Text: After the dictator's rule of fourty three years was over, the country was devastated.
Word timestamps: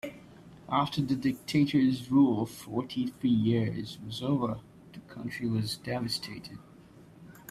After 0.67 0.99
the 1.03 1.15
dictator's 1.15 2.09
rule 2.09 2.41
of 2.41 2.49
fourty 2.49 3.05
three 3.19 3.29
years 3.29 3.99
was 4.03 4.23
over, 4.23 4.57
the 4.93 4.99
country 5.01 5.47
was 5.47 5.77
devastated. 5.77 6.57